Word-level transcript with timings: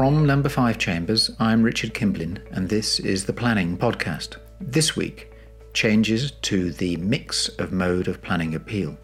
From 0.00 0.24
Number 0.24 0.48
5 0.48 0.78
Chambers, 0.78 1.30
I'm 1.38 1.62
Richard 1.62 1.92
Kimblin, 1.92 2.38
and 2.52 2.66
this 2.66 3.00
is 3.00 3.26
the 3.26 3.34
Planning 3.34 3.76
Podcast. 3.76 4.38
This 4.58 4.96
week, 4.96 5.30
changes 5.74 6.30
to 6.40 6.72
the 6.72 6.96
mix 6.96 7.48
of 7.58 7.70
mode 7.70 8.08
of 8.08 8.22
planning 8.22 8.54
appeal. 8.54 8.96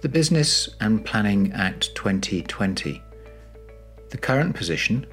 The 0.00 0.08
Business 0.08 0.68
and 0.80 1.04
Planning 1.04 1.50
Act 1.52 1.96
2020. 1.96 3.02
The 4.10 4.16
current 4.18 4.54
position 4.54 5.04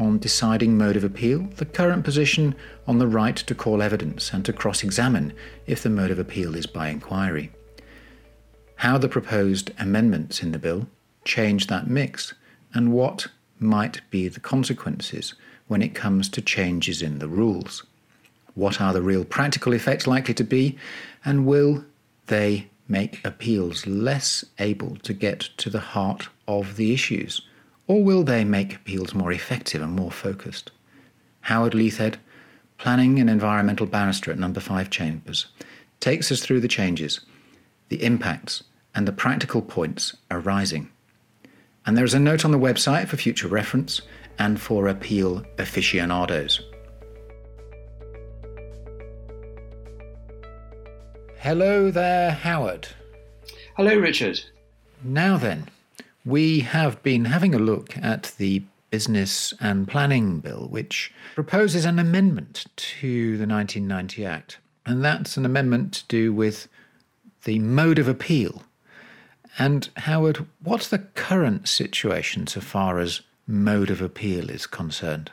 on 0.00 0.18
deciding 0.18 0.76
mode 0.76 0.96
of 0.96 1.04
appeal, 1.04 1.46
the 1.58 1.64
current 1.64 2.02
position 2.02 2.56
on 2.88 2.98
the 2.98 3.06
right 3.06 3.36
to 3.36 3.54
call 3.54 3.80
evidence 3.80 4.32
and 4.32 4.44
to 4.44 4.52
cross 4.52 4.82
examine 4.82 5.34
if 5.68 5.84
the 5.84 5.88
mode 5.88 6.10
of 6.10 6.18
appeal 6.18 6.56
is 6.56 6.66
by 6.66 6.88
inquiry. 6.88 7.52
How 8.74 8.98
the 8.98 9.08
proposed 9.08 9.70
amendments 9.78 10.42
in 10.42 10.50
the 10.50 10.58
bill 10.58 10.88
change 11.24 11.68
that 11.68 11.86
mix, 11.86 12.34
and 12.74 12.92
what 12.92 13.28
might 13.58 14.00
be 14.10 14.28
the 14.28 14.40
consequences 14.40 15.34
when 15.68 15.82
it 15.82 15.94
comes 15.94 16.28
to 16.28 16.40
changes 16.40 17.02
in 17.02 17.18
the 17.18 17.28
rules. 17.28 17.82
What 18.54 18.80
are 18.80 18.92
the 18.92 19.02
real 19.02 19.24
practical 19.24 19.72
effects 19.72 20.06
likely 20.06 20.34
to 20.34 20.44
be, 20.44 20.78
and 21.24 21.46
will 21.46 21.84
they 22.26 22.68
make 22.88 23.24
appeals 23.24 23.86
less 23.86 24.44
able 24.58 24.96
to 24.96 25.12
get 25.12 25.40
to 25.58 25.70
the 25.70 25.80
heart 25.80 26.28
of 26.46 26.76
the 26.76 26.92
issues? 26.92 27.42
Or 27.86 28.02
will 28.02 28.22
they 28.22 28.44
make 28.44 28.74
appeals 28.74 29.14
more 29.14 29.32
effective 29.32 29.82
and 29.82 29.92
more 29.92 30.10
focused? 30.10 30.70
Howard 31.42 31.74
Leithead, 31.74 32.16
Planning 32.78 33.18
and 33.20 33.30
Environmental 33.30 33.86
Barrister 33.86 34.30
at 34.30 34.38
Number 34.38 34.60
5 34.60 34.90
Chambers, 34.90 35.46
takes 36.00 36.30
us 36.30 36.40
through 36.40 36.60
the 36.60 36.68
changes, 36.68 37.20
the 37.88 38.02
impacts, 38.02 38.64
and 38.94 39.06
the 39.06 39.12
practical 39.12 39.62
points 39.62 40.16
arising. 40.30 40.90
And 41.86 41.96
there 41.96 42.04
is 42.04 42.14
a 42.14 42.20
note 42.20 42.44
on 42.44 42.50
the 42.50 42.58
website 42.58 43.06
for 43.08 43.16
future 43.16 43.48
reference 43.48 44.02
and 44.38 44.60
for 44.60 44.88
appeal 44.88 45.44
aficionados. 45.58 46.60
Hello 51.38 51.90
there, 51.92 52.32
Howard. 52.32 52.88
Hello, 53.76 53.96
Richard. 53.96 54.40
Now 55.04 55.36
then, 55.36 55.68
we 56.24 56.60
have 56.60 57.00
been 57.04 57.26
having 57.26 57.54
a 57.54 57.58
look 57.58 57.96
at 57.96 58.34
the 58.36 58.62
Business 58.90 59.54
and 59.60 59.86
Planning 59.86 60.40
Bill, 60.40 60.66
which 60.68 61.12
proposes 61.34 61.84
an 61.84 61.98
amendment 61.98 62.64
to 62.76 63.36
the 63.36 63.46
1990 63.46 64.26
Act. 64.26 64.58
And 64.84 65.04
that's 65.04 65.36
an 65.36 65.44
amendment 65.44 65.92
to 65.92 66.04
do 66.08 66.32
with 66.32 66.68
the 67.44 67.58
mode 67.58 67.98
of 67.98 68.08
appeal. 68.08 68.62
And 69.58 69.88
Howard, 69.96 70.46
what's 70.62 70.88
the 70.88 70.98
current 70.98 71.68
situation 71.68 72.46
so 72.46 72.60
far 72.60 72.98
as 72.98 73.22
mode 73.46 73.90
of 73.90 74.02
appeal 74.02 74.50
is 74.50 74.66
concerned? 74.66 75.30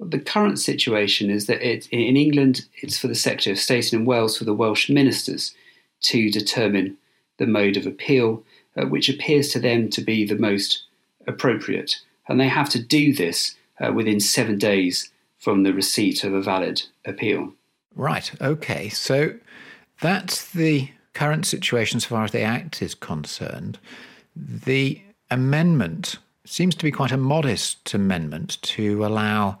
The 0.00 0.20
current 0.20 0.58
situation 0.58 1.28
is 1.28 1.46
that 1.46 1.60
it, 1.60 1.88
in 1.88 2.16
England, 2.16 2.66
it's 2.76 2.98
for 2.98 3.08
the 3.08 3.14
Secretary 3.14 3.52
of 3.52 3.58
State, 3.58 3.92
and 3.92 4.02
in 4.02 4.06
Wales, 4.06 4.38
for 4.38 4.44
the 4.44 4.54
Welsh 4.54 4.88
ministers 4.88 5.54
to 6.02 6.30
determine 6.30 6.96
the 7.38 7.46
mode 7.46 7.76
of 7.76 7.86
appeal, 7.86 8.44
uh, 8.76 8.86
which 8.86 9.08
appears 9.08 9.48
to 9.50 9.58
them 9.58 9.90
to 9.90 10.00
be 10.00 10.24
the 10.24 10.38
most 10.38 10.84
appropriate. 11.26 12.00
And 12.28 12.40
they 12.40 12.48
have 12.48 12.68
to 12.70 12.82
do 12.82 13.12
this 13.12 13.56
uh, 13.80 13.92
within 13.92 14.20
seven 14.20 14.58
days 14.58 15.10
from 15.38 15.64
the 15.64 15.72
receipt 15.72 16.24
of 16.24 16.32
a 16.32 16.42
valid 16.42 16.82
appeal. 17.04 17.52
Right, 17.94 18.30
okay. 18.40 18.88
So 18.88 19.34
that's 20.00 20.50
the 20.52 20.90
current 21.14 21.46
situation 21.46 22.00
so 22.00 22.08
far 22.08 22.24
as 22.24 22.32
the 22.32 22.42
Act 22.42 22.82
is 22.82 22.94
concerned. 22.94 23.78
The 24.36 25.00
amendment 25.30 26.18
seems 26.44 26.74
to 26.74 26.84
be 26.84 26.90
quite 26.90 27.12
a 27.12 27.16
modest 27.16 27.92
amendment 27.94 28.60
to 28.62 29.04
allow 29.04 29.58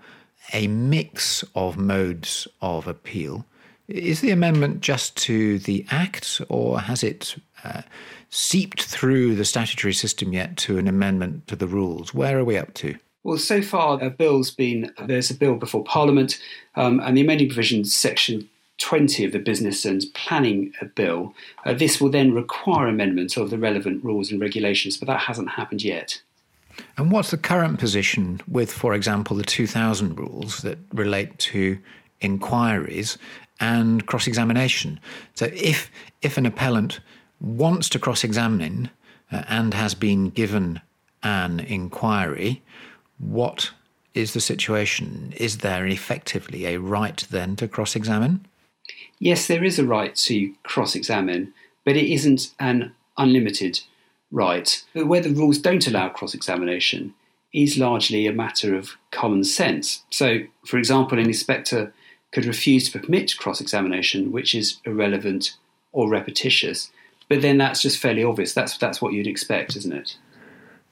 a 0.52 0.66
mix 0.68 1.44
of 1.54 1.76
modes 1.76 2.48
of 2.62 2.86
appeal. 2.86 3.44
Is 3.88 4.20
the 4.20 4.30
amendment 4.30 4.80
just 4.80 5.16
to 5.18 5.58
the 5.60 5.84
Act, 5.90 6.40
or 6.48 6.80
has 6.80 7.02
it 7.02 7.36
uh, 7.64 7.82
seeped 8.30 8.82
through 8.82 9.34
the 9.34 9.44
statutory 9.44 9.94
system 9.94 10.32
yet 10.32 10.56
to 10.58 10.78
an 10.78 10.88
amendment 10.88 11.46
to 11.48 11.56
the 11.56 11.66
rules? 11.66 12.12
Where 12.12 12.38
are 12.38 12.44
we 12.44 12.56
up 12.56 12.74
to? 12.74 12.96
Well, 13.24 13.38
so 13.38 13.62
far, 13.62 14.02
a 14.02 14.10
bill's 14.10 14.50
been 14.50 14.92
there's 15.04 15.30
a 15.30 15.34
bill 15.34 15.56
before 15.56 15.84
Parliament, 15.84 16.38
um, 16.76 17.00
and 17.00 17.16
the 17.16 17.20
amending 17.22 17.48
provisions 17.48 17.94
section 17.94 18.48
20 18.78 19.24
of 19.24 19.32
the 19.32 19.38
Business 19.38 19.84
and 19.84 20.04
Planning 20.14 20.72
Bill. 20.94 21.34
Uh, 21.64 21.74
this 21.74 22.00
will 22.00 22.10
then 22.10 22.32
require 22.32 22.86
amendments 22.86 23.36
of 23.36 23.50
the 23.50 23.58
relevant 23.58 24.02
rules 24.04 24.30
and 24.30 24.40
regulations, 24.40 24.96
but 24.96 25.06
that 25.06 25.20
hasn't 25.20 25.50
happened 25.50 25.82
yet. 25.82 26.22
And 26.96 27.10
what's 27.10 27.30
the 27.30 27.38
current 27.38 27.78
position 27.78 28.40
with, 28.46 28.72
for 28.72 28.94
example, 28.94 29.36
the 29.36 29.42
2000 29.42 30.16
rules 30.16 30.58
that 30.58 30.78
relate 30.92 31.36
to 31.38 31.78
inquiries 32.20 33.18
and 33.60 34.06
cross 34.06 34.26
examination? 34.26 35.00
So, 35.34 35.46
if, 35.52 35.90
if 36.22 36.38
an 36.38 36.46
appellant 36.46 37.00
wants 37.40 37.88
to 37.90 37.98
cross 37.98 38.22
examine 38.22 38.90
uh, 39.32 39.42
and 39.48 39.74
has 39.74 39.94
been 39.94 40.30
given 40.30 40.80
an 41.22 41.60
inquiry, 41.60 42.62
what 43.18 43.72
is 44.14 44.34
the 44.34 44.40
situation? 44.40 45.32
Is 45.36 45.58
there 45.58 45.86
effectively 45.86 46.66
a 46.66 46.78
right 46.78 47.24
then 47.30 47.56
to 47.56 47.68
cross 47.68 47.96
examine? 47.96 48.46
Yes, 49.18 49.46
there 49.46 49.64
is 49.64 49.78
a 49.78 49.86
right 49.86 50.14
to 50.14 50.54
cross 50.62 50.94
examine, 50.94 51.52
but 51.84 51.96
it 51.96 52.12
isn't 52.12 52.52
an 52.60 52.94
unlimited 53.16 53.80
right. 54.30 54.84
Where 54.94 55.20
the 55.20 55.30
rules 55.30 55.58
don't 55.58 55.86
allow 55.86 56.08
cross 56.08 56.34
examination 56.34 57.14
is 57.52 57.78
largely 57.78 58.26
a 58.26 58.32
matter 58.32 58.74
of 58.74 58.92
common 59.10 59.42
sense. 59.44 60.02
So, 60.10 60.40
for 60.66 60.78
example, 60.78 61.18
an 61.18 61.26
inspector 61.26 61.92
could 62.32 62.44
refuse 62.44 62.90
to 62.90 62.98
permit 62.98 63.36
cross 63.38 63.60
examination, 63.60 64.32
which 64.32 64.54
is 64.54 64.78
irrelevant 64.84 65.56
or 65.92 66.10
repetitious. 66.10 66.90
But 67.28 67.42
then 67.42 67.58
that's 67.58 67.82
just 67.82 67.98
fairly 67.98 68.22
obvious. 68.22 68.52
That's, 68.52 68.76
that's 68.76 69.00
what 69.00 69.12
you'd 69.14 69.26
expect, 69.26 69.76
isn't 69.76 69.92
it? 69.92 70.16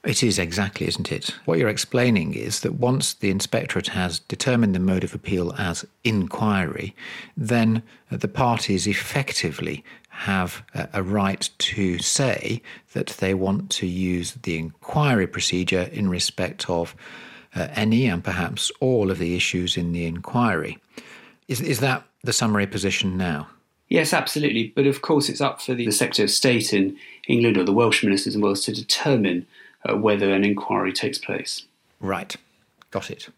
It 0.03 0.23
is 0.23 0.39
exactly, 0.39 0.87
isn't 0.87 1.11
it? 1.11 1.35
What 1.45 1.59
you're 1.59 1.67
explaining 1.67 2.33
is 2.33 2.61
that 2.61 2.75
once 2.75 3.13
the 3.13 3.29
inspectorate 3.29 3.87
has 3.87 4.19
determined 4.19 4.73
the 4.73 4.79
mode 4.79 5.03
of 5.03 5.13
appeal 5.13 5.53
as 5.57 5.85
inquiry, 6.03 6.95
then 7.35 7.83
the 8.09 8.27
parties 8.27 8.87
effectively 8.87 9.83
have 10.09 10.63
a, 10.93 11.03
right 11.03 11.47
to 11.59 11.99
say 11.99 12.61
that 12.93 13.07
they 13.19 13.33
want 13.35 13.69
to 13.69 13.85
use 13.85 14.31
the 14.43 14.57
inquiry 14.57 15.27
procedure 15.27 15.89
in 15.91 16.09
respect 16.09 16.69
of 16.69 16.95
uh, 17.55 17.67
any 17.75 18.07
and 18.07 18.23
perhaps 18.23 18.71
all 18.79 19.11
of 19.11 19.19
the 19.19 19.35
issues 19.35 19.77
in 19.77 19.91
the 19.91 20.05
inquiry. 20.05 20.79
Is, 21.47 21.61
is 21.61 21.81
that 21.81 22.03
the 22.23 22.33
summary 22.33 22.65
position 22.65 23.15
now? 23.15 23.47
Yes, 23.89 24.11
absolutely. 24.11 24.73
But 24.75 24.87
of 24.87 25.01
course, 25.01 25.29
it's 25.29 25.39
up 25.39 25.61
for 25.61 25.73
the 25.73 25.91
Secretary 25.91 26.25
of 26.25 26.31
State 26.31 26.73
in 26.73 26.97
England 27.27 27.57
or 27.57 27.63
the 27.63 27.71
Welsh 27.71 28.03
ministers 28.03 28.35
in 28.35 28.41
Wales 28.41 28.65
to 28.65 28.73
determine 28.73 29.45
uh, 29.87 29.95
whether 29.95 30.31
an 30.31 30.43
inquiry 30.43 30.93
takes 30.93 31.17
place. 31.17 31.65
Right, 31.99 32.35
got 32.91 33.09
it. 33.09 33.29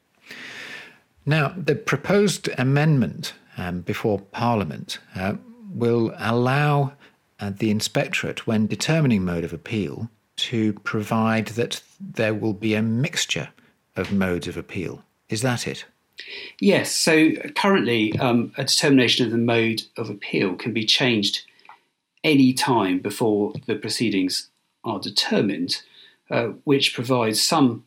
Now, 1.25 1.53
the 1.55 1.75
proposed 1.75 2.49
amendment 2.57 3.33
um, 3.57 3.81
before 3.81 4.19
Parliament 4.19 4.99
uh, 5.15 5.35
will 5.69 6.13
allow 6.17 6.93
uh, 7.39 7.51
the 7.55 7.69
inspectorate, 7.69 8.47
when 8.47 8.67
determining 8.67 9.23
mode 9.23 9.43
of 9.43 9.53
appeal, 9.53 10.09
to 10.38 10.73
provide 10.73 11.47
that 11.47 11.81
there 11.99 12.33
will 12.33 12.53
be 12.53 12.73
a 12.73 12.81
mixture 12.81 13.49
of 13.95 14.11
modes 14.11 14.47
of 14.47 14.57
appeal. 14.57 15.03
Is 15.27 15.41
that 15.41 15.67
it? 15.67 15.85
Yes. 16.59 16.91
So 16.91 17.31
currently, 17.55 18.17
um, 18.19 18.53
a 18.57 18.63
determination 18.63 19.25
of 19.25 19.31
the 19.31 19.38
mode 19.38 19.83
of 19.97 20.09
appeal 20.09 20.55
can 20.55 20.73
be 20.73 20.85
changed 20.85 21.43
any 22.23 22.53
time 22.53 22.99
before 22.99 23.53
the 23.65 23.75
proceedings 23.75 24.49
are 24.83 24.99
determined. 24.99 25.81
Uh, 26.31 26.49
which 26.63 26.93
provides 26.93 27.41
some 27.41 27.83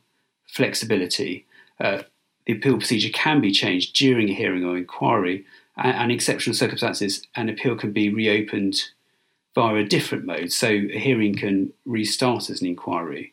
flexibility. 0.49 1.47
Uh, 1.79 2.03
the 2.45 2.55
appeal 2.55 2.77
procedure 2.77 3.13
can 3.13 3.41
be 3.41 3.53
changed 3.53 3.95
during 3.95 4.29
a 4.29 4.35
hearing 4.35 4.65
or 4.65 4.77
inquiry, 4.77 5.45
and, 5.77 5.97
and 5.97 6.13
exceptional 6.13 6.53
circumstances, 6.53 7.25
an 7.37 7.49
appeal 7.49 7.77
can 7.77 7.93
be 7.93 8.13
reopened 8.13 8.81
via 9.55 9.77
a 9.77 9.85
different 9.85 10.25
mode, 10.25 10.51
so 10.51 10.67
a 10.67 10.99
hearing 10.99 11.37
can 11.37 11.73
restart 11.85 12.51
as 12.51 12.61
an 12.61 12.67
inquiry. 12.67 13.33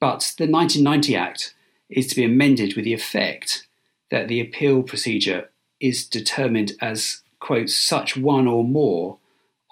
But 0.00 0.32
the 0.38 0.50
1990 0.50 1.14
Act 1.14 1.54
is 1.90 2.06
to 2.06 2.16
be 2.16 2.24
amended 2.24 2.74
with 2.74 2.86
the 2.86 2.94
effect 2.94 3.66
that 4.10 4.28
the 4.28 4.40
appeal 4.40 4.82
procedure 4.82 5.50
is 5.78 6.06
determined 6.06 6.72
as, 6.80 7.20
quote, 7.38 7.68
such 7.68 8.16
one 8.16 8.46
or 8.46 8.64
more 8.64 9.18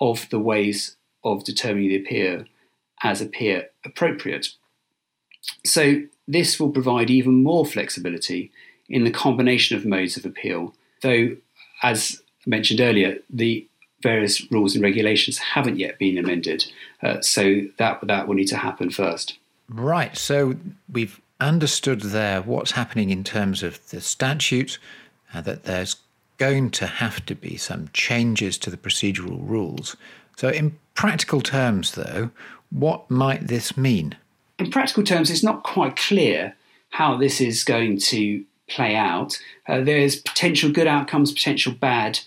of 0.00 0.28
the 0.28 0.38
ways 0.38 0.96
of 1.24 1.44
determining 1.44 1.88
the 1.88 1.96
appeal 1.96 2.44
as 3.02 3.20
appear 3.20 3.69
appropriate. 3.85 4.49
So, 5.64 6.02
this 6.29 6.61
will 6.61 6.70
provide 6.70 7.11
even 7.11 7.43
more 7.43 7.67
flexibility 7.67 8.52
in 8.88 9.05
the 9.05 9.11
combination 9.11 9.76
of 9.76 9.87
modes 9.87 10.17
of 10.17 10.25
appeal, 10.25 10.75
though, 11.02 11.37
as 11.82 12.23
mentioned 12.47 12.81
earlier, 12.81 13.19
the 13.29 13.67
various 14.02 14.50
rules 14.50 14.75
and 14.75 14.82
regulations 14.82 15.38
haven't 15.38 15.79
yet 15.79 15.99
been 15.99 16.19
amended. 16.19 16.64
Uh, 17.02 17.20
so, 17.20 17.62
that, 17.79 18.00
that 18.06 18.29
will 18.29 18.35
need 18.35 18.49
to 18.49 18.56
happen 18.56 18.91
first. 18.91 19.38
Right. 19.69 20.17
So, 20.17 20.56
we've 20.91 21.20
understood 21.41 22.03
there 22.03 22.43
what's 22.43 22.73
happening 22.73 23.11
in 23.11 23.25
terms 23.25 23.62
of 23.62 23.88
the 23.91 24.00
statute, 24.00 24.79
uh, 25.32 25.41
that 25.41 25.64
there's 25.64 25.96
going 26.37 26.70
to 26.70 26.87
have 26.87 27.25
to 27.26 27.35
be 27.35 27.56
some 27.56 27.88
changes 27.93 28.58
to 28.58 28.70
the 28.70 28.76
procedural 28.76 29.38
rules. 29.41 29.96
So, 30.37 30.49
in 30.49 30.79
practical 30.94 31.41
terms, 31.41 31.93
though, 31.93 32.31
what 32.70 33.11
might 33.11 33.46
this 33.46 33.76
mean? 33.76 34.17
In 34.58 34.70
practical 34.70 35.02
terms, 35.02 35.31
it's 35.31 35.43
not 35.43 35.62
quite 35.62 35.96
clear 35.96 36.56
how 36.90 37.17
this 37.17 37.40
is 37.40 37.64
going 37.64 37.99
to 37.99 38.44
play 38.69 38.94
out. 38.94 39.38
Uh, 39.69 39.81
there's 39.81 40.20
potential 40.20 40.70
good 40.70 40.87
outcomes, 40.87 41.32
potential 41.32 41.72
bad 41.72 42.20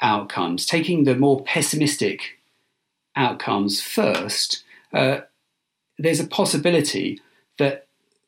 outcomes. 0.00 0.66
Taking 0.66 1.04
the 1.04 1.14
more 1.14 1.42
pessimistic 1.42 2.38
outcomes 3.14 3.80
first, 3.80 4.62
uh, 4.92 5.20
there's 5.98 6.20
a 6.20 6.26
possibility 6.26 7.20
that 7.58 7.86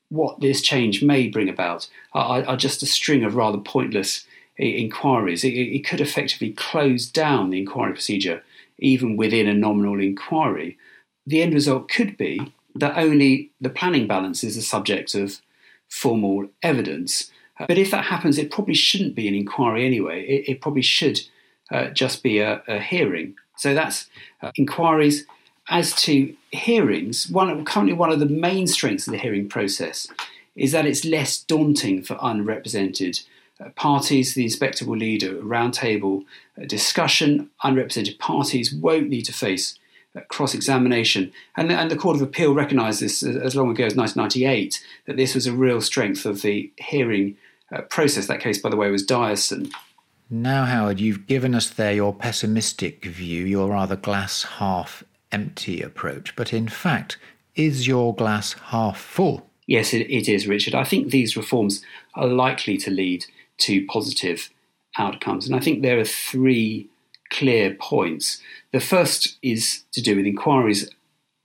what 0.08 0.40
this 0.40 0.62
change 0.62 1.02
may 1.02 1.28
bring 1.28 1.48
about 1.48 1.88
are, 2.14 2.44
are 2.44 2.56
just 2.56 2.82
a 2.82 2.86
string 2.86 3.24
of 3.24 3.34
rather 3.34 3.58
pointless 3.58 4.26
inquiries. 4.56 5.44
It, 5.44 5.50
it, 5.50 5.86
could 5.86 6.00
effectively 6.00 6.52
close 6.52 7.06
down 7.06 7.50
the 7.50 7.58
inquiry 7.58 7.92
procedure 7.92 8.42
even 8.78 9.16
within 9.16 9.46
a 9.46 9.54
nominal 9.54 10.00
inquiry. 10.00 10.78
The 11.28 11.42
end 11.42 11.52
result 11.52 11.90
could 11.90 12.16
be 12.16 12.54
that 12.74 12.96
only 12.96 13.50
the 13.60 13.68
planning 13.68 14.06
balance 14.06 14.42
is 14.42 14.56
the 14.56 14.62
subject 14.62 15.14
of 15.14 15.42
formal 15.86 16.48
evidence. 16.62 17.30
But 17.58 17.76
if 17.76 17.90
that 17.90 18.06
happens, 18.06 18.38
it 18.38 18.50
probably 18.50 18.74
shouldn't 18.74 19.14
be 19.14 19.28
an 19.28 19.34
inquiry 19.34 19.84
anyway. 19.84 20.24
It, 20.24 20.48
it 20.52 20.60
probably 20.62 20.80
should 20.80 21.20
uh, 21.70 21.88
just 21.88 22.22
be 22.22 22.38
a, 22.38 22.62
a, 22.66 22.80
hearing. 22.80 23.34
So 23.56 23.74
that's 23.74 24.08
uh, 24.40 24.52
inquiries. 24.54 25.26
As 25.68 25.94
to 26.04 26.34
hearings, 26.50 27.28
one 27.28 27.62
currently 27.66 27.92
one 27.92 28.10
of 28.10 28.20
the 28.20 28.26
main 28.48 28.66
strengths 28.66 29.06
of 29.06 29.12
the 29.12 29.18
hearing 29.18 29.50
process 29.50 30.08
is 30.56 30.72
that 30.72 30.86
it's 30.86 31.04
less 31.04 31.42
daunting 31.42 32.02
for 32.02 32.16
unrepresented 32.22 33.20
uh, 33.60 33.68
parties. 33.76 34.32
The 34.32 34.44
inspector 34.44 34.86
will 34.86 34.96
lead 34.96 35.22
a 35.24 35.34
roundtable 35.34 36.24
uh, 36.56 36.64
discussion. 36.64 37.50
Unrepresented 37.62 38.18
parties 38.18 38.72
won't 38.72 39.10
need 39.10 39.26
to 39.26 39.34
face 39.34 39.78
cross 40.28 40.54
examination. 40.54 41.32
And, 41.56 41.70
and, 41.70 41.90
the 41.90 41.96
Court 41.96 42.16
of 42.16 42.22
Appeal 42.22 42.54
recognised 42.54 43.00
this 43.00 43.22
as 43.22 43.56
long 43.56 43.70
ago 43.70 43.84
as 43.84 43.96
1998 43.96 44.84
that 45.06 45.16
this 45.16 45.34
was 45.34 45.46
a 45.46 45.52
real 45.52 45.80
strength 45.80 46.26
of 46.26 46.42
the 46.42 46.70
hearing 46.76 47.36
uh, 47.72 47.82
process. 47.82 48.26
That 48.26 48.40
case, 48.40 48.58
by 48.58 48.70
the 48.70 48.76
way, 48.76 48.90
was 48.90 49.06
Dyason. 49.06 49.72
Now, 50.30 50.66
Howard, 50.66 51.00
you've 51.00 51.26
given 51.26 51.54
us 51.54 51.70
there 51.70 51.92
your 51.92 52.14
pessimistic 52.14 53.04
view, 53.04 53.44
your 53.44 53.70
rather 53.70 53.96
glass 53.96 54.42
half 54.42 55.02
empty 55.32 55.80
approach. 55.80 56.36
But 56.36 56.52
in 56.52 56.68
fact, 56.68 57.16
is 57.54 57.86
your 57.86 58.14
glass 58.14 58.52
half 58.52 58.98
full? 58.98 59.48
Yes, 59.66 59.92
it, 59.92 60.10
it 60.10 60.28
is, 60.28 60.46
Richard. 60.46 60.74
I 60.74 60.84
think 60.84 61.10
these 61.10 61.36
reforms 61.36 61.82
are 62.14 62.26
likely 62.26 62.76
to 62.78 62.90
lead 62.90 63.26
to 63.58 63.84
positive 63.86 64.50
outcomes. 64.98 65.46
And 65.46 65.56
I 65.56 65.60
think 65.60 65.82
there 65.82 65.98
are 65.98 66.04
three 66.04 66.88
clear 67.30 67.74
points. 67.74 68.40
The 68.72 68.80
first 68.80 69.38
is 69.42 69.84
to 69.92 70.00
do 70.00 70.16
with 70.16 70.26
inquiries. 70.26 70.90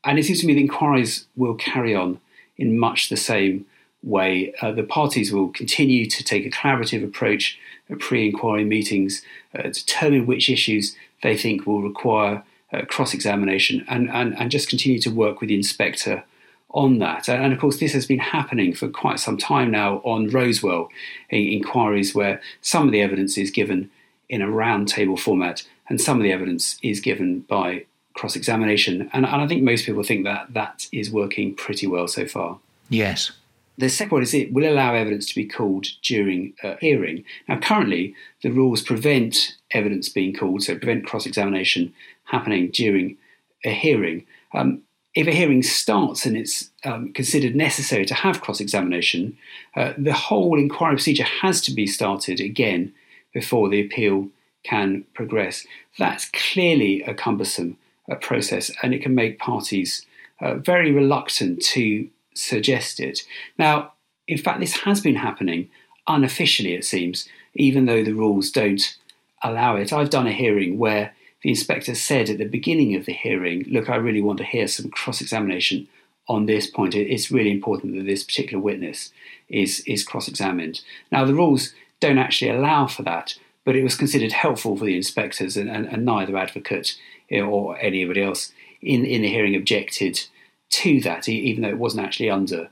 And 0.03 0.19
it 0.19 0.23
seems 0.23 0.41
to 0.41 0.47
me 0.47 0.53
the 0.53 0.61
inquiries 0.61 1.25
will 1.35 1.55
carry 1.55 1.95
on 1.95 2.19
in 2.57 2.77
much 2.77 3.09
the 3.09 3.17
same 3.17 3.65
way. 4.01 4.53
Uh, 4.61 4.71
the 4.71 4.83
parties 4.83 5.31
will 5.31 5.49
continue 5.49 6.05
to 6.09 6.23
take 6.23 6.45
a 6.45 6.49
collaborative 6.49 7.03
approach 7.03 7.57
at 7.89 7.99
pre 7.99 8.27
inquiry 8.27 8.63
meetings, 8.63 9.21
uh, 9.57 9.63
determine 9.63 10.25
which 10.25 10.49
issues 10.49 10.95
they 11.21 11.37
think 11.37 11.65
will 11.65 11.81
require 11.81 12.43
uh, 12.73 12.81
cross 12.85 13.13
examination, 13.13 13.85
and, 13.87 14.09
and, 14.09 14.37
and 14.37 14.51
just 14.51 14.69
continue 14.69 14.99
to 14.99 15.11
work 15.11 15.39
with 15.39 15.49
the 15.49 15.55
inspector 15.55 16.23
on 16.71 16.97
that. 16.99 17.29
And 17.29 17.53
of 17.53 17.59
course, 17.59 17.79
this 17.79 17.93
has 17.93 18.05
been 18.05 18.19
happening 18.19 18.73
for 18.73 18.87
quite 18.87 19.19
some 19.19 19.37
time 19.37 19.69
now 19.71 19.97
on 19.97 20.29
Rosewell 20.29 20.89
inquiries, 21.29 22.15
where 22.15 22.41
some 22.61 22.87
of 22.87 22.91
the 22.91 23.01
evidence 23.01 23.37
is 23.37 23.51
given 23.51 23.91
in 24.27 24.41
a 24.41 24.47
roundtable 24.47 25.19
format 25.19 25.63
and 25.89 25.99
some 25.99 26.17
of 26.17 26.23
the 26.23 26.31
evidence 26.31 26.77
is 26.81 26.99
given 26.99 27.41
by 27.41 27.85
cross 28.13 28.35
examination. 28.35 29.09
And, 29.13 29.25
and 29.25 29.41
I 29.41 29.47
think 29.47 29.63
most 29.63 29.85
people 29.85 30.03
think 30.03 30.23
that 30.25 30.53
that 30.53 30.87
is 30.91 31.11
working 31.11 31.55
pretty 31.55 31.87
well 31.87 32.07
so 32.07 32.27
far. 32.27 32.59
Yes. 32.89 33.31
The 33.77 33.89
second 33.89 34.11
one 34.11 34.21
is 34.21 34.33
it 34.33 34.53
will 34.53 34.71
allow 34.71 34.93
evidence 34.93 35.27
to 35.29 35.35
be 35.35 35.45
called 35.45 35.87
during 36.03 36.53
a 36.63 36.77
hearing. 36.77 37.23
Now, 37.47 37.59
currently, 37.59 38.15
the 38.43 38.51
rules 38.51 38.83
prevent 38.83 39.55
evidence 39.71 40.09
being 40.09 40.33
called, 40.33 40.61
so 40.63 40.77
prevent 40.77 41.07
cross 41.07 41.25
examination 41.25 41.93
happening 42.25 42.69
during 42.69 43.17
a 43.65 43.71
hearing. 43.71 44.25
Um, 44.53 44.83
if 45.15 45.27
a 45.27 45.31
hearing 45.31 45.63
starts 45.63 46.25
and 46.25 46.37
it's 46.37 46.69
um, 46.85 47.13
considered 47.13 47.55
necessary 47.55 48.05
to 48.05 48.13
have 48.13 48.41
cross 48.41 48.59
examination, 48.59 49.37
uh, 49.75 49.93
the 49.97 50.13
whole 50.13 50.59
inquiry 50.59 50.95
procedure 50.95 51.23
has 51.23 51.61
to 51.61 51.71
be 51.71 51.87
started 51.87 52.39
again 52.39 52.93
before 53.33 53.69
the 53.69 53.81
appeal 53.81 54.27
can 54.63 55.05
progress. 55.13 55.65
That's 55.97 56.29
clearly 56.31 57.01
a 57.03 57.13
cumbersome 57.13 57.77
uh, 58.11 58.15
process 58.15 58.71
and 58.81 58.93
it 58.93 59.01
can 59.01 59.15
make 59.15 59.39
parties 59.39 60.05
uh, 60.41 60.55
very 60.55 60.91
reluctant 60.91 61.61
to 61.61 62.09
suggest 62.33 62.99
it. 62.99 63.21
Now, 63.57 63.93
in 64.27 64.37
fact, 64.37 64.59
this 64.59 64.77
has 64.77 65.01
been 65.01 65.15
happening 65.15 65.69
unofficially, 66.07 66.73
it 66.73 66.85
seems, 66.85 67.27
even 67.53 67.85
though 67.85 68.03
the 68.03 68.13
rules 68.13 68.51
don't 68.51 68.97
allow 69.43 69.75
it. 69.75 69.93
I've 69.93 70.09
done 70.09 70.27
a 70.27 70.33
hearing 70.33 70.77
where 70.77 71.13
the 71.43 71.49
inspector 71.49 71.93
said 71.93 72.29
at 72.29 72.37
the 72.37 72.45
beginning 72.45 72.95
of 72.95 73.05
the 73.05 73.13
hearing, 73.13 73.65
Look, 73.69 73.89
I 73.89 73.95
really 73.95 74.21
want 74.21 74.37
to 74.39 74.45
hear 74.45 74.67
some 74.67 74.89
cross 74.89 75.21
examination 75.21 75.87
on 76.27 76.45
this 76.45 76.67
point. 76.67 76.95
It's 76.95 77.31
really 77.31 77.51
important 77.51 77.95
that 77.95 78.05
this 78.05 78.23
particular 78.23 78.63
witness 78.63 79.11
is, 79.49 79.81
is 79.81 80.03
cross 80.03 80.27
examined. 80.27 80.81
Now, 81.11 81.25
the 81.25 81.33
rules 81.33 81.73
don't 81.99 82.17
actually 82.17 82.51
allow 82.51 82.87
for 82.87 83.03
that, 83.03 83.35
but 83.65 83.75
it 83.75 83.83
was 83.83 83.95
considered 83.95 84.31
helpful 84.31 84.77
for 84.77 84.85
the 84.85 84.95
inspectors, 84.95 85.57
and, 85.57 85.69
and, 85.69 85.85
and 85.87 86.05
neither 86.05 86.37
advocate 86.37 86.97
eh, 87.31 87.41
or 87.41 87.77
anybody 87.79 88.21
else 88.21 88.51
in, 88.81 89.05
in 89.05 89.21
the 89.21 89.29
hearing 89.29 89.55
objected 89.55 90.25
to 90.69 90.99
that, 91.01 91.29
even 91.29 91.63
though 91.63 91.69
it 91.69 91.77
wasn't 91.77 92.05
actually 92.05 92.29
under 92.29 92.69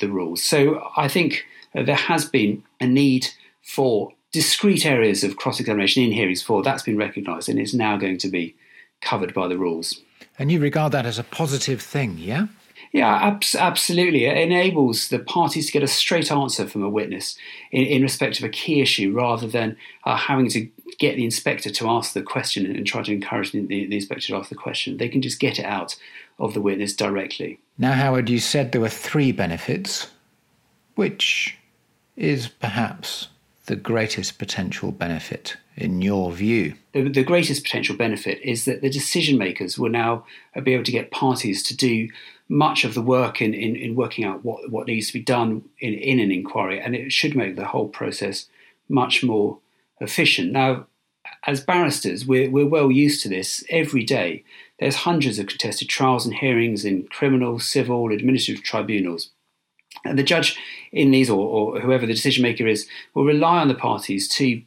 the 0.00 0.08
rules. 0.08 0.42
So 0.42 0.90
I 0.96 1.08
think 1.08 1.44
there 1.74 1.94
has 1.94 2.24
been 2.24 2.62
a 2.80 2.86
need 2.86 3.28
for 3.62 4.12
discrete 4.32 4.86
areas 4.86 5.22
of 5.22 5.36
cross 5.36 5.60
examination 5.60 6.02
in 6.02 6.12
hearings 6.12 6.42
for 6.42 6.62
that's 6.62 6.82
been 6.82 6.96
recognised 6.96 7.48
and 7.48 7.58
is 7.58 7.74
now 7.74 7.96
going 7.96 8.18
to 8.18 8.28
be 8.28 8.54
covered 9.02 9.34
by 9.34 9.46
the 9.46 9.58
rules. 9.58 10.00
And 10.38 10.50
you 10.50 10.58
regard 10.58 10.92
that 10.92 11.04
as 11.04 11.18
a 11.18 11.24
positive 11.24 11.82
thing, 11.82 12.16
yeah? 12.18 12.46
Yeah, 12.92 13.14
abs- 13.14 13.54
absolutely. 13.54 14.26
It 14.26 14.36
enables 14.36 15.08
the 15.08 15.18
parties 15.18 15.66
to 15.66 15.72
get 15.72 15.82
a 15.82 15.88
straight 15.88 16.30
answer 16.30 16.66
from 16.66 16.82
a 16.82 16.90
witness 16.90 17.36
in, 17.70 17.84
in 17.84 18.02
respect 18.02 18.38
of 18.38 18.44
a 18.44 18.50
key 18.50 18.82
issue 18.82 19.12
rather 19.12 19.46
than 19.46 19.76
uh, 20.04 20.16
having 20.16 20.48
to 20.50 20.68
get 20.98 21.16
the 21.16 21.24
inspector 21.24 21.70
to 21.70 21.88
ask 21.88 22.12
the 22.12 22.22
question 22.22 22.66
and 22.66 22.86
try 22.86 23.02
to 23.02 23.12
encourage 23.12 23.52
the, 23.52 23.64
the, 23.64 23.94
inspector 23.94 24.26
to 24.26 24.36
ask 24.36 24.50
the 24.50 24.54
question. 24.54 24.98
They 24.98 25.08
can 25.08 25.22
just 25.22 25.40
get 25.40 25.58
it 25.58 25.64
out 25.64 25.96
of 26.38 26.52
the 26.52 26.60
witness 26.60 26.92
directly. 26.92 27.60
Now, 27.78 27.92
Howard, 27.92 28.28
you 28.28 28.38
said 28.38 28.72
there 28.72 28.80
were 28.80 28.88
three 28.88 29.32
benefits. 29.32 30.08
Which 30.94 31.56
is 32.16 32.48
perhaps 32.48 33.28
the 33.64 33.76
greatest 33.76 34.38
potential 34.38 34.92
benefit 34.92 35.56
in 35.76 36.02
your 36.02 36.32
view? 36.32 36.74
The, 36.92 37.08
the, 37.08 37.24
greatest 37.24 37.64
potential 37.64 37.96
benefit 37.96 38.40
is 38.42 38.66
that 38.66 38.82
the 38.82 38.90
decision 38.90 39.38
makers 39.38 39.78
will 39.78 39.88
now 39.88 40.26
be 40.62 40.74
able 40.74 40.84
to 40.84 40.92
get 40.92 41.10
parties 41.10 41.62
to 41.64 41.76
do 41.76 42.08
much 42.52 42.84
of 42.84 42.92
the 42.92 43.00
work 43.00 43.40
in, 43.40 43.54
in, 43.54 43.74
in 43.76 43.94
working 43.94 44.24
out 44.24 44.44
what, 44.44 44.70
what 44.70 44.86
needs 44.86 45.06
to 45.06 45.14
be 45.14 45.22
done 45.22 45.62
in, 45.78 45.94
in 45.94 46.20
an 46.20 46.30
inquiry, 46.30 46.78
and 46.78 46.94
it 46.94 47.10
should 47.10 47.34
make 47.34 47.56
the 47.56 47.64
whole 47.64 47.88
process 47.88 48.46
much 48.90 49.24
more 49.24 49.58
efficient. 50.02 50.52
Now, 50.52 50.86
as 51.46 51.62
barristers, 51.62 52.26
we're, 52.26 52.50
we're 52.50 52.68
well 52.68 52.90
used 52.90 53.22
to 53.22 53.30
this 53.30 53.64
every 53.70 54.04
day. 54.04 54.44
There's 54.78 54.96
hundreds 54.96 55.38
of 55.38 55.46
contested 55.46 55.88
trials 55.88 56.26
and 56.26 56.34
hearings 56.34 56.84
in 56.84 57.04
criminal, 57.04 57.58
civil, 57.58 58.12
administrative 58.12 58.62
tribunals. 58.62 59.30
And 60.04 60.18
the 60.18 60.22
judge 60.22 60.58
in 60.92 61.10
these, 61.10 61.30
or, 61.30 61.40
or 61.40 61.80
whoever 61.80 62.06
the 62.06 62.12
decision 62.12 62.42
maker 62.42 62.66
is, 62.66 62.86
will 63.14 63.24
rely 63.24 63.60
on 63.60 63.68
the 63.68 63.74
parties 63.74 64.28
to 64.28 64.60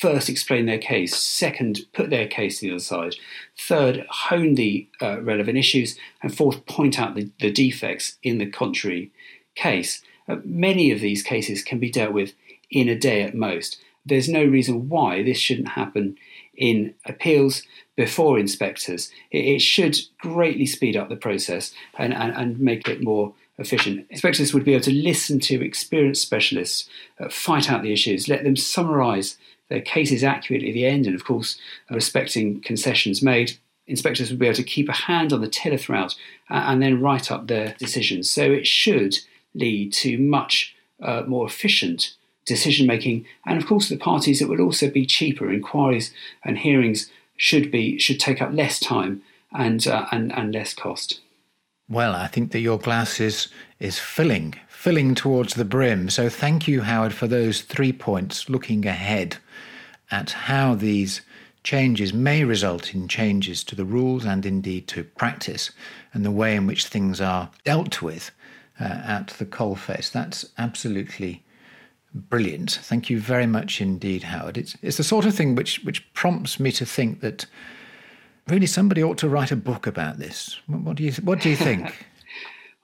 first 0.00 0.30
explain 0.30 0.64
their 0.64 0.78
case, 0.78 1.14
second, 1.14 1.80
put 1.92 2.08
their 2.08 2.26
case 2.26 2.58
to 2.58 2.66
the 2.66 2.72
other 2.72 2.80
side, 2.80 3.16
third, 3.58 4.06
hone 4.08 4.54
the 4.54 4.88
uh, 5.02 5.20
relevant 5.20 5.58
issues, 5.58 5.98
and 6.22 6.34
fourth, 6.34 6.64
point 6.64 6.98
out 6.98 7.14
the, 7.14 7.30
the 7.38 7.50
defects 7.50 8.16
in 8.22 8.38
the 8.38 8.46
contrary 8.46 9.10
case. 9.54 10.02
Uh, 10.26 10.36
many 10.42 10.90
of 10.90 11.00
these 11.00 11.22
cases 11.22 11.62
can 11.62 11.78
be 11.78 11.90
dealt 11.90 12.14
with 12.14 12.32
in 12.70 12.88
a 12.88 12.98
day 12.98 13.22
at 13.22 13.34
most. 13.34 13.78
There's 14.06 14.28
no 14.28 14.42
reason 14.42 14.88
why 14.88 15.22
this 15.22 15.36
shouldn't 15.36 15.68
happen 15.68 16.16
in 16.56 16.94
appeals 17.04 17.62
before 17.94 18.38
inspectors. 18.38 19.10
It, 19.30 19.44
it 19.44 19.60
should 19.60 19.98
greatly 20.18 20.64
speed 20.64 20.96
up 20.96 21.10
the 21.10 21.16
process 21.16 21.74
and, 21.98 22.14
and, 22.14 22.34
and 22.34 22.58
make 22.58 22.88
it 22.88 23.02
more 23.02 23.34
efficient. 23.58 24.06
Inspectors 24.08 24.54
would 24.54 24.64
be 24.64 24.72
able 24.72 24.84
to 24.84 24.94
listen 24.94 25.40
to 25.40 25.62
experienced 25.62 26.22
specialists, 26.22 26.88
uh, 27.18 27.28
fight 27.28 27.70
out 27.70 27.82
the 27.82 27.92
issues, 27.92 28.28
let 28.28 28.44
them 28.44 28.56
summarise 28.56 29.36
their 29.70 29.80
cases 29.80 30.22
accurately 30.22 30.68
at 30.68 30.74
the 30.74 30.84
end, 30.84 31.06
and 31.06 31.14
of 31.14 31.24
course, 31.24 31.58
respecting 31.90 32.60
concessions 32.60 33.22
made. 33.22 33.56
Inspectors 33.86 34.30
would 34.30 34.38
be 34.38 34.46
able 34.46 34.56
to 34.56 34.62
keep 34.62 34.88
a 34.88 34.92
hand 34.92 35.32
on 35.32 35.40
the 35.40 35.48
tiller 35.48 35.78
throughout 35.78 36.14
and 36.48 36.82
then 36.82 37.00
write 37.00 37.30
up 37.30 37.46
their 37.46 37.74
decisions. 37.78 38.28
So 38.28 38.42
it 38.42 38.66
should 38.66 39.18
lead 39.54 39.92
to 39.94 40.18
much 40.18 40.76
uh, 41.02 41.22
more 41.26 41.46
efficient 41.46 42.14
decision 42.44 42.86
making, 42.86 43.26
and 43.46 43.58
of 43.60 43.66
course, 43.66 43.88
the 43.88 43.96
parties 43.96 44.42
it 44.42 44.48
would 44.48 44.60
also 44.60 44.90
be 44.90 45.06
cheaper. 45.06 45.50
Inquiries 45.50 46.12
and 46.44 46.58
hearings 46.58 47.10
should 47.36 47.70
be 47.70 47.98
should 47.98 48.20
take 48.20 48.42
up 48.42 48.52
less 48.52 48.78
time 48.78 49.22
and 49.52 49.86
uh, 49.86 50.06
and 50.12 50.32
and 50.32 50.52
less 50.52 50.74
cost. 50.74 51.20
Well, 51.88 52.14
I 52.14 52.28
think 52.28 52.52
that 52.52 52.60
your 52.60 52.78
glass 52.78 53.20
is 53.20 53.48
is 53.78 53.98
filling, 53.98 54.54
filling 54.80 55.14
towards 55.14 55.56
the 55.56 55.64
brim. 55.66 56.08
So 56.08 56.30
thank 56.30 56.66
you, 56.66 56.80
Howard, 56.80 57.12
for 57.12 57.26
those 57.26 57.60
three 57.60 57.92
points. 57.92 58.48
Looking 58.48 58.86
ahead 58.86 59.36
at 60.10 60.30
how 60.30 60.74
these 60.74 61.20
changes 61.62 62.14
may 62.14 62.44
result 62.44 62.94
in 62.94 63.06
changes 63.06 63.62
to 63.64 63.74
the 63.74 63.84
rules 63.84 64.24
and 64.24 64.46
indeed 64.46 64.88
to 64.88 65.04
practice 65.04 65.70
and 66.14 66.24
the 66.24 66.30
way 66.30 66.56
in 66.56 66.66
which 66.66 66.86
things 66.86 67.20
are 67.20 67.50
dealt 67.62 68.00
with 68.00 68.30
uh, 68.80 68.84
at 68.84 69.28
the 69.38 69.44
coalface. 69.44 70.10
That's 70.10 70.46
absolutely 70.56 71.44
brilliant. 72.14 72.70
Thank 72.82 73.10
you 73.10 73.20
very 73.20 73.46
much 73.46 73.82
indeed, 73.82 74.22
Howard. 74.22 74.56
It's, 74.56 74.78
it's 74.80 74.96
the 74.96 75.04
sort 75.04 75.26
of 75.26 75.34
thing 75.34 75.56
which, 75.56 75.84
which 75.84 76.10
prompts 76.14 76.58
me 76.58 76.72
to 76.72 76.86
think 76.86 77.20
that 77.20 77.44
really 78.48 78.66
somebody 78.66 79.02
ought 79.02 79.18
to 79.18 79.28
write 79.28 79.52
a 79.52 79.56
book 79.56 79.86
about 79.86 80.16
this. 80.16 80.58
What, 80.66 80.96
do 80.96 81.02
you, 81.04 81.12
what 81.22 81.42
do 81.42 81.50
you 81.50 81.56
think? 81.56 82.06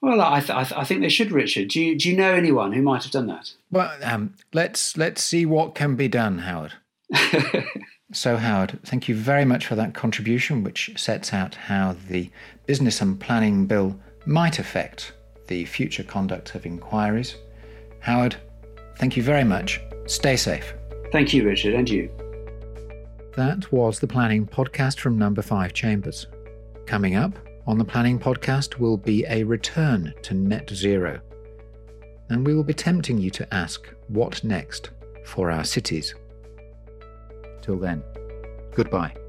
Well, 0.03 0.21
I, 0.21 0.41
th- 0.41 0.51
I, 0.51 0.65
th- 0.65 0.79
I, 0.79 0.85
think 0.85 1.01
they 1.01 1.09
should, 1.09 1.33
Richard. 1.33 1.69
Do 1.69 1.81
you, 1.81 1.97
do 1.97 2.09
you 2.09 2.17
know 2.17 2.35
anyone 2.35 2.73
who 2.73 2.83
might 2.83 3.03
have 3.03 3.13
done 3.13 3.27
that? 3.29 3.53
Well, 3.71 3.91
um, 4.03 4.35
let's 4.53 4.97
let's 4.97 5.23
see 5.23 5.47
what 5.47 5.75
can 5.75 5.97
be 5.97 6.07
done, 6.07 6.39
Howard. 6.39 6.75
so, 8.13 8.37
Howard, 8.37 8.79
thank 8.85 9.09
you 9.09 9.15
very 9.15 9.45
much 9.45 9.67
for 9.67 9.75
that 9.75 9.95
contribution, 9.95 10.63
which 10.63 10.93
sets 10.97 11.33
out 11.33 11.55
how 11.55 11.97
the 12.09 12.31
Business 12.67 13.01
and 13.01 13.19
Planning 13.19 13.67
Bill 13.67 13.99
might 14.27 14.59
affect 14.59 15.13
the 15.49 15.65
future 15.65 16.03
conduct 16.03 16.55
of 16.55 16.67
inquiries. 16.67 17.37
Howard, 18.01 18.37
thank 18.99 19.17
you 19.17 19.23
very 19.23 19.45
much. 19.45 19.81
Stay 20.07 20.37
safe. 20.37 20.75
Thank 21.11 21.33
you, 21.33 21.45
Richard, 21.45 21.75
and 21.75 21.89
you. 21.89 22.11
That 23.37 23.71
was 23.73 24.01
the 24.01 24.07
Planning 24.07 24.47
Podcast 24.47 24.99
from 24.99 25.19
Number 25.19 25.43
5 25.43 25.73
Chambers. 25.73 26.27
Coming 26.87 27.17
up 27.17 27.35
on 27.67 27.79
the 27.79 27.85
Planning 27.85 28.19
Podcast 28.19 28.79
will 28.79 28.97
be 28.97 29.25
a 29.29 29.43
return 29.43 30.15
to 30.23 30.35
net 30.35 30.71
zero. 30.71 31.21
And 32.29 32.47
we 32.47 32.55
will 32.55 32.65
be 32.65 32.75
tempting 32.75 33.19
you 33.19 33.31
to 33.31 33.55
ask 33.55 33.89
what 34.09 34.43
next 34.45 34.91
for 35.25 35.51
our 35.51 35.65
cities. 35.65 36.15
Till 37.63 37.79
then, 37.79 38.03
goodbye. 38.75 39.26